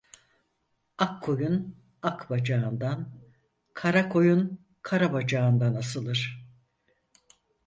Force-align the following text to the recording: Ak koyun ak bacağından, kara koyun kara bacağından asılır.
Ak 0.97 1.23
koyun 1.23 1.75
ak 2.01 2.29
bacağından, 2.29 3.11
kara 3.73 4.09
koyun 4.09 4.61
kara 4.81 5.13
bacağından 5.13 5.75
asılır. 5.75 6.45